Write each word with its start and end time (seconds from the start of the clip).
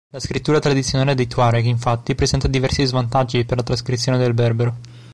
La 0.09 0.19
scrittura 0.19 0.57
tradizionale 0.57 1.13
dei 1.13 1.27
tuareg, 1.27 1.63
infatti, 1.65 2.15
presenta 2.15 2.47
diversi 2.47 2.83
svantaggi 2.85 3.45
per 3.45 3.57
la 3.57 3.61
trascrizione 3.63 4.17
del 4.17 4.33
berbero. 4.33 4.75